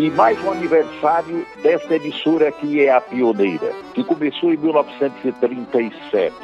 E 0.00 0.10
mais 0.12 0.42
um 0.42 0.50
aniversário 0.50 1.46
desta 1.62 1.96
emissora 1.96 2.50
que 2.50 2.80
é 2.80 2.90
a 2.90 3.02
pioneira, 3.02 3.70
que 3.92 4.02
começou 4.02 4.50
em 4.50 4.56
1937 4.56 6.34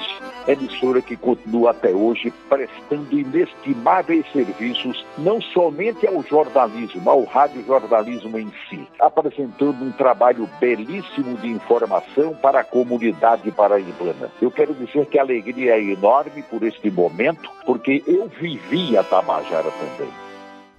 emissora 0.46 1.00
que 1.00 1.16
continua 1.16 1.70
até 1.70 1.90
hoje 1.90 2.30
prestando 2.50 3.18
inestimáveis 3.18 4.30
serviços 4.30 5.06
não 5.16 5.40
somente 5.40 6.06
ao 6.06 6.22
jornalismo, 6.22 7.08
ao 7.08 7.24
radiojornalismo 7.24 8.38
em 8.38 8.52
si, 8.68 8.86
apresentando 9.00 9.82
um 9.82 9.90
trabalho 9.90 10.46
belíssimo 10.60 11.38
de 11.38 11.48
informação 11.48 12.34
para 12.34 12.60
a 12.60 12.64
comunidade 12.64 13.50
paraibana. 13.52 14.30
Eu 14.38 14.50
quero 14.50 14.74
dizer 14.74 15.06
que 15.06 15.18
a 15.18 15.22
alegria 15.22 15.76
é 15.76 15.82
enorme 15.82 16.42
por 16.42 16.62
este 16.62 16.90
momento, 16.90 17.50
porque 17.64 18.04
eu 18.06 18.28
vivi 18.28 18.98
a 18.98 19.02
Tabajara 19.02 19.70
também. 19.70 20.12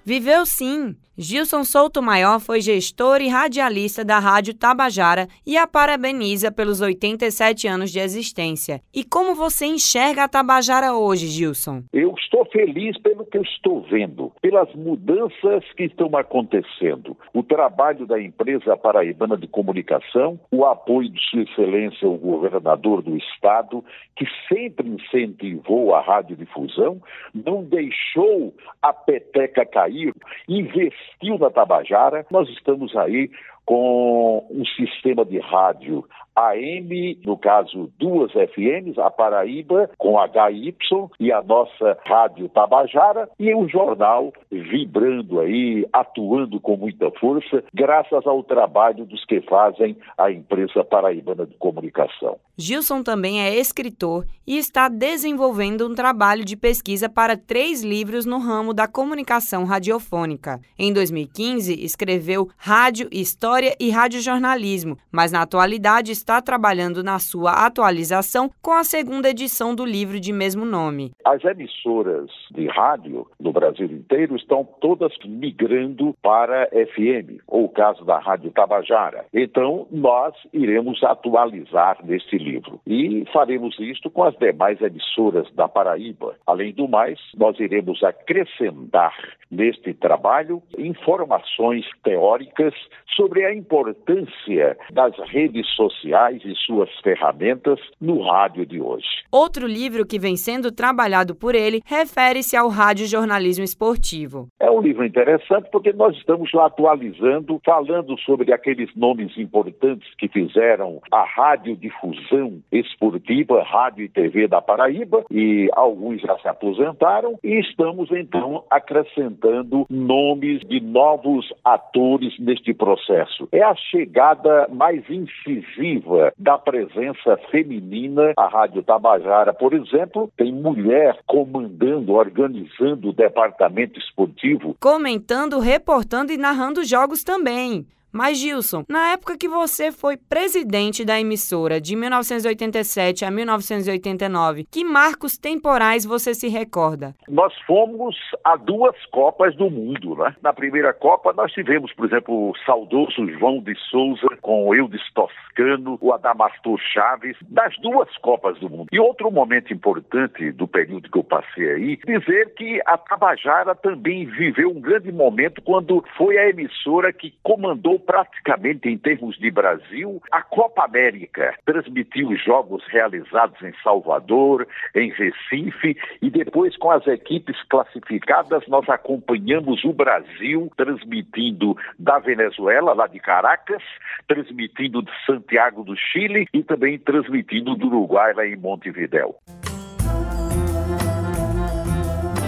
Viveu 0.04 0.46
sim. 0.46 0.96
Gilson 1.20 1.64
Souto 1.64 2.00
Maior 2.00 2.38
foi 2.38 2.60
gestor 2.60 3.20
e 3.20 3.26
radialista 3.26 4.04
da 4.04 4.20
Rádio 4.20 4.54
Tabajara 4.54 5.26
e 5.44 5.56
a 5.56 5.66
parabeniza 5.66 6.52
pelos 6.52 6.80
87 6.80 7.66
anos 7.66 7.90
de 7.90 7.98
existência. 7.98 8.80
E 8.94 9.02
como 9.02 9.34
você 9.34 9.66
enxerga 9.66 10.22
a 10.22 10.28
Tabajara 10.28 10.94
hoje, 10.94 11.26
Gilson? 11.26 11.82
Eu 11.92 12.14
estou 12.16 12.44
feliz 12.44 12.96
pelo 12.98 13.26
que 13.26 13.36
eu 13.36 13.42
estou 13.42 13.82
vendo, 13.90 14.30
pelas 14.40 14.72
mudanças 14.76 15.64
que 15.76 15.86
estão 15.86 16.08
acontecendo. 16.16 17.16
O 17.34 17.42
trabalho 17.42 18.06
da 18.06 18.22
empresa 18.22 18.76
paraibana 18.76 19.36
de 19.36 19.48
comunicação, 19.48 20.38
o 20.52 20.64
apoio 20.64 21.08
de 21.08 21.20
Sua 21.30 21.42
Excelência, 21.42 22.08
o 22.08 22.16
governador 22.16 23.02
do 23.02 23.16
estado, 23.16 23.84
que 24.14 24.24
sempre 24.48 24.88
incentivou 24.88 25.96
a 25.96 26.00
radiodifusão, 26.00 27.02
não 27.34 27.64
deixou 27.64 28.54
a 28.80 28.92
peteca 28.92 29.66
cair, 29.66 30.14
investiu 30.48 31.07
investiu 31.08 31.38
na 31.38 31.50
Tabajara. 31.50 32.26
Nós 32.30 32.48
estamos 32.48 32.94
aí 32.96 33.30
com 33.68 34.46
um 34.50 34.64
sistema 34.64 35.26
de 35.26 35.38
rádio 35.38 36.02
AM, 36.34 37.20
no 37.26 37.36
caso 37.36 37.90
duas 37.98 38.32
FMs, 38.32 38.98
a 38.98 39.10
Paraíba 39.10 39.90
com 39.98 40.16
HY 40.18 40.74
e 41.20 41.30
a 41.30 41.42
nossa 41.42 41.98
Rádio 42.06 42.48
Tabajara 42.48 43.28
e 43.38 43.54
um 43.54 43.68
jornal 43.68 44.32
vibrando 44.50 45.40
aí, 45.40 45.86
atuando 45.92 46.58
com 46.60 46.76
muita 46.76 47.10
força, 47.10 47.62
graças 47.74 48.26
ao 48.26 48.42
trabalho 48.42 49.04
dos 49.04 49.24
que 49.26 49.42
fazem 49.42 49.98
a 50.16 50.30
empresa 50.30 50.82
paraibana 50.82 51.44
de 51.44 51.56
comunicação. 51.56 52.38
Gilson 52.56 53.02
também 53.02 53.42
é 53.42 53.54
escritor 53.54 54.24
e 54.46 54.56
está 54.56 54.88
desenvolvendo 54.88 55.86
um 55.86 55.94
trabalho 55.94 56.44
de 56.44 56.56
pesquisa 56.56 57.08
para 57.08 57.36
três 57.36 57.82
livros 57.82 58.24
no 58.24 58.38
ramo 58.38 58.72
da 58.72 58.88
comunicação 58.88 59.64
radiofônica. 59.64 60.60
Em 60.78 60.92
2015, 60.92 61.84
escreveu 61.84 62.48
Rádio, 62.56 63.08
História 63.12 63.57
e 63.78 63.90
Radiojornalismo, 63.90 64.96
mas 65.12 65.32
na 65.32 65.42
atualidade 65.42 66.12
está 66.12 66.28
está 66.28 66.42
trabalhando 66.42 67.02
na 67.02 67.18
sua 67.18 67.66
atualização 67.66 68.50
com 68.62 68.72
a 68.72 68.84
segunda 68.84 69.30
edição 69.30 69.74
do 69.74 69.84
livro 69.84 70.20
de 70.20 70.30
mesmo 70.30 70.64
nome. 70.64 71.12
As 71.24 71.42
emissoras 71.44 72.30
de 72.50 72.66
rádio 72.66 73.26
no 73.40 73.50
Brasil 73.52 73.86
inteiro 73.86 74.36
estão 74.36 74.62
todas 74.80 75.12
migrando 75.24 76.14
para 76.22 76.68
FM, 76.68 77.40
ou 77.46 77.64
o 77.64 77.68
caso 77.68 78.04
da 78.04 78.18
Rádio 78.18 78.50
Tabajara. 78.50 79.24
Então, 79.32 79.86
nós 79.90 80.34
iremos 80.52 81.02
atualizar 81.02 81.98
neste 82.04 82.36
livro 82.36 82.78
e 82.86 83.24
faremos 83.32 83.78
isto 83.80 84.10
com 84.10 84.22
as 84.22 84.36
demais 84.36 84.80
emissoras 84.80 85.50
da 85.54 85.66
Paraíba. 85.66 86.36
Além 86.46 86.72
do 86.72 86.86
mais, 86.86 87.18
nós 87.36 87.58
iremos 87.58 88.02
acrescentar 88.04 89.14
neste 89.50 89.94
trabalho 89.94 90.62
informações 90.76 91.86
teóricas 92.04 92.74
sobre 93.16 93.44
a 93.48 93.54
importância 93.54 94.76
das 94.92 95.16
redes 95.30 95.66
sociais 95.74 96.42
e 96.44 96.54
suas 96.66 96.90
ferramentas 97.02 97.80
no 98.00 98.22
rádio 98.22 98.66
de 98.66 98.80
hoje. 98.80 99.06
Outro 99.32 99.66
livro 99.66 100.06
que 100.06 100.18
vem 100.18 100.36
sendo 100.36 100.70
trabalhado 100.70 101.34
por 101.34 101.54
ele 101.54 101.80
refere-se 101.84 102.56
ao 102.56 102.68
rádio 102.68 103.06
jornalismo 103.06 103.64
esportivo. 103.64 104.48
É 104.60 104.70
um 104.70 104.80
livro 104.80 105.04
interessante 105.04 105.68
porque 105.70 105.92
nós 105.92 106.16
estamos 106.16 106.52
lá 106.52 106.66
atualizando, 106.66 107.60
falando 107.64 108.18
sobre 108.20 108.52
aqueles 108.52 108.94
nomes 108.94 109.36
importantes 109.38 110.08
que 110.16 110.28
fizeram 110.28 111.00
a 111.10 111.24
radiodifusão 111.24 112.60
esportiva, 112.70 113.62
rádio 113.62 114.04
e 114.04 114.08
TV 114.08 114.46
da 114.46 114.60
Paraíba, 114.60 115.24
e 115.30 115.68
alguns 115.72 116.20
já 116.20 116.38
se 116.38 116.48
aposentaram, 116.48 117.38
e 117.42 117.58
estamos 117.60 118.10
então 118.12 118.64
acrescentando 118.70 119.86
nomes 119.88 120.60
de 120.66 120.80
novos 120.80 121.52
atores 121.64 122.38
neste 122.38 122.74
processo. 122.74 123.27
É 123.52 123.62
a 123.62 123.74
chegada 123.74 124.68
mais 124.70 125.02
incisiva 125.08 126.32
da 126.38 126.58
presença 126.58 127.36
feminina. 127.50 128.32
A 128.36 128.48
Rádio 128.48 128.82
Tabajara, 128.82 129.52
por 129.52 129.72
exemplo, 129.74 130.30
tem 130.36 130.52
mulher 130.52 131.18
comandando, 131.26 132.12
organizando 132.12 133.08
o 133.10 133.12
departamento 133.12 133.98
esportivo. 133.98 134.76
Comentando, 134.80 135.58
reportando 135.58 136.32
e 136.32 136.36
narrando 136.36 136.84
jogos 136.84 137.22
também. 137.22 137.86
Mas, 138.12 138.38
Gilson, 138.38 138.84
na 138.88 139.12
época 139.12 139.36
que 139.36 139.48
você 139.48 139.92
foi 139.92 140.16
presidente 140.16 141.04
da 141.04 141.20
emissora, 141.20 141.80
de 141.80 141.94
1987 141.94 143.24
a 143.24 143.30
1989, 143.30 144.64
que 144.70 144.82
marcos 144.82 145.36
temporais 145.36 146.06
você 146.06 146.32
se 146.32 146.48
recorda? 146.48 147.14
Nós 147.28 147.54
fomos 147.66 148.16
a 148.42 148.56
duas 148.56 148.96
Copas 149.06 149.54
do 149.56 149.70
Mundo, 149.70 150.16
né? 150.16 150.34
Na 150.42 150.52
primeira 150.52 150.92
Copa, 150.92 151.32
nós 151.32 151.52
tivemos, 151.52 151.92
por 151.92 152.06
exemplo, 152.06 152.50
o 152.50 152.56
saudoso 152.64 153.28
João 153.38 153.60
de 153.60 153.74
Souza 153.90 154.28
com 154.40 154.66
o 154.66 154.74
Eudes 154.74 155.02
Toscano, 155.12 155.98
o 156.00 156.12
Adamastor 156.12 156.78
Chaves, 156.92 157.36
das 157.42 157.76
duas 157.78 158.08
Copas 158.18 158.58
do 158.58 158.70
Mundo. 158.70 158.88
E 158.90 158.98
outro 158.98 159.30
momento 159.30 159.72
importante 159.72 160.50
do 160.52 160.66
período 160.66 161.10
que 161.10 161.18
eu 161.18 161.24
passei 161.24 161.70
aí, 161.72 161.96
dizer 162.06 162.54
que 162.54 162.80
a 162.86 162.96
Tabajara 162.96 163.74
também 163.74 164.24
viveu 164.24 164.70
um 164.70 164.80
grande 164.80 165.12
momento 165.12 165.60
quando 165.62 166.02
foi 166.16 166.38
a 166.38 166.48
emissora 166.48 167.12
que 167.12 167.34
comandou 167.42 167.97
praticamente 167.98 168.88
em 168.88 168.96
termos 168.96 169.36
de 169.38 169.50
Brasil 169.50 170.22
a 170.30 170.42
Copa 170.42 170.84
América. 170.84 171.54
Transmitiu 171.64 172.36
jogos 172.36 172.84
realizados 172.88 173.60
em 173.62 173.72
Salvador, 173.82 174.66
em 174.94 175.10
Recife 175.10 175.96
e 176.22 176.30
depois 176.30 176.76
com 176.76 176.90
as 176.90 177.06
equipes 177.06 177.56
classificadas 177.68 178.66
nós 178.68 178.88
acompanhamos 178.88 179.84
o 179.84 179.92
Brasil 179.92 180.70
transmitindo 180.76 181.76
da 181.98 182.18
Venezuela, 182.18 182.92
lá 182.92 183.06
de 183.06 183.18
Caracas, 183.18 183.82
transmitindo 184.26 185.02
de 185.02 185.10
Santiago 185.26 185.82
do 185.84 185.96
Chile 185.96 186.46
e 186.52 186.62
também 186.62 186.98
transmitindo 186.98 187.74
do 187.74 187.86
Uruguai, 187.86 188.32
lá 188.34 188.46
em 188.46 188.56
Montevidéu. 188.56 189.36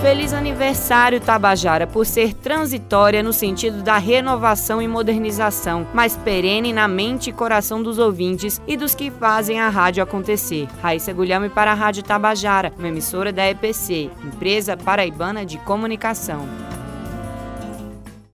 Feliz 0.00 0.32
aniversário, 0.32 1.20
Tabajara, 1.20 1.86
por 1.86 2.06
ser 2.06 2.32
transitória 2.32 3.22
no 3.22 3.34
sentido 3.34 3.82
da 3.82 3.98
renovação 3.98 4.80
e 4.80 4.88
modernização, 4.88 5.86
mas 5.92 6.16
perene 6.16 6.72
na 6.72 6.88
mente 6.88 7.28
e 7.28 7.32
coração 7.34 7.82
dos 7.82 7.98
ouvintes 7.98 8.62
e 8.66 8.78
dos 8.78 8.94
que 8.94 9.10
fazem 9.10 9.60
a 9.60 9.68
rádio 9.68 10.02
acontecer. 10.02 10.66
Raíssa 10.80 11.12
Guilherme 11.12 11.50
para 11.50 11.72
a 11.72 11.74
Rádio 11.74 12.02
Tabajara, 12.02 12.72
uma 12.78 12.88
emissora 12.88 13.30
da 13.30 13.46
EPC, 13.50 14.10
Empresa 14.24 14.74
Paraibana 14.74 15.44
de 15.44 15.58
Comunicação. 15.58 16.48